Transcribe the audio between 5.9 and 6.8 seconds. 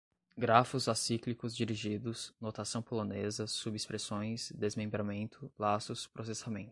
processamento